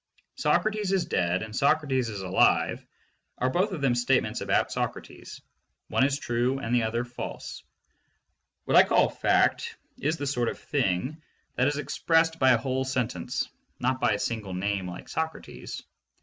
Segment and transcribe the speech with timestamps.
[0.33, 2.83] "Socrates is dead" and "Socrates is alive"
[3.37, 5.39] are both of them statements about Socrates.
[5.89, 7.61] One is true and the other false.
[8.65, 11.21] What I call a fact is the sort of thing
[11.53, 13.47] that is expressed by a whole sentence,
[13.79, 15.83] not by a single name like "Socrates."